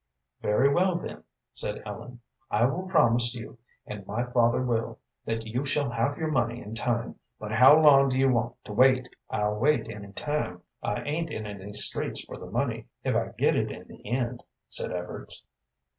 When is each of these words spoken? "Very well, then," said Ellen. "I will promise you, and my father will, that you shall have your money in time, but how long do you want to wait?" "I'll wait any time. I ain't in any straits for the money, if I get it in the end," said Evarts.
"Very 0.41 0.67
well, 0.67 0.95
then," 0.95 1.23
said 1.53 1.83
Ellen. 1.85 2.21
"I 2.49 2.65
will 2.65 2.87
promise 2.89 3.35
you, 3.35 3.59
and 3.85 4.03
my 4.07 4.23
father 4.23 4.63
will, 4.63 4.97
that 5.25 5.45
you 5.45 5.63
shall 5.63 5.91
have 5.91 6.17
your 6.17 6.31
money 6.31 6.59
in 6.59 6.73
time, 6.73 7.19
but 7.39 7.51
how 7.51 7.79
long 7.79 8.09
do 8.09 8.17
you 8.17 8.27
want 8.33 8.55
to 8.63 8.73
wait?" 8.73 9.07
"I'll 9.29 9.59
wait 9.59 9.87
any 9.91 10.11
time. 10.13 10.63
I 10.81 11.03
ain't 11.03 11.29
in 11.29 11.45
any 11.45 11.73
straits 11.73 12.25
for 12.25 12.37
the 12.37 12.49
money, 12.49 12.87
if 13.03 13.15
I 13.15 13.33
get 13.37 13.55
it 13.55 13.69
in 13.71 13.87
the 13.87 14.03
end," 14.09 14.43
said 14.67 14.89
Evarts. 14.89 15.45